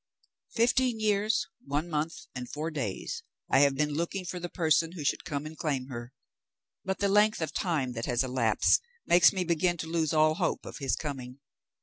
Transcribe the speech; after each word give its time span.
Fifteen 0.55 0.99
years, 0.99 1.45
one 1.63 1.87
month, 1.87 2.25
and 2.33 2.49
four 2.49 2.71
days 2.71 3.21
I 3.51 3.59
have 3.59 3.75
been 3.75 3.93
looking 3.93 4.25
for 4.25 4.39
the 4.39 4.49
person 4.49 4.93
who 4.93 5.03
should 5.03 5.23
come 5.23 5.45
and 5.45 5.55
claim 5.55 5.89
her, 5.89 6.11
but 6.83 6.97
the 6.97 7.07
length 7.07 7.39
of 7.39 7.53
time 7.53 7.91
that 7.91 8.07
has 8.07 8.23
elapsed 8.23 8.81
makes 9.05 9.31
me 9.31 9.43
begin 9.43 9.77
to 9.77 9.85
lose 9.87 10.11
all 10.11 10.33
hope 10.33 10.65
of 10.65 10.79
his 10.79 10.95
coming. 10.95 11.39